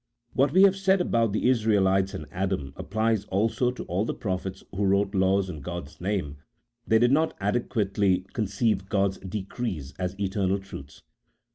What 0.33 0.51
we 0.51 0.63
have 0.63 0.75
said 0.75 0.99
about 0.99 1.31
the 1.31 1.47
Israelites 1.47 2.15
and 2.15 2.25
Adam, 2.31 2.73
applies 2.75 3.25
also 3.25 3.69
to 3.69 3.83
all 3.83 4.03
the 4.03 4.15
prophets 4.15 4.63
who 4.75 4.83
wrote 4.85 5.13
laws 5.13 5.47
in 5.47 5.61
God's 5.61 6.01
name— 6.01 6.37
they 6.87 6.97
did 6.97 7.11
not 7.11 7.35
adequately 7.39 8.25
conceive 8.33 8.89
God's 8.89 9.19
decrees 9.19 9.93
as 9.99 10.19
eternal 10.19 10.57
truths. 10.57 11.03